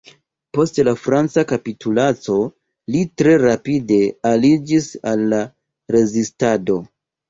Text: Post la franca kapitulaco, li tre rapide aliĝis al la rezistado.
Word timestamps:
Post 0.57 0.79
la 0.87 0.93
franca 1.01 1.43
kapitulaco, 1.51 2.39
li 2.97 3.05
tre 3.23 3.37
rapide 3.45 4.03
aliĝis 4.35 4.93
al 5.15 5.27
la 5.33 5.47
rezistado. 6.01 6.85